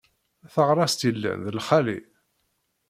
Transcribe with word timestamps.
Taɣṛast 0.53 0.99
yellan 1.07 1.37
d 1.45 1.47
lxali. 1.57 1.99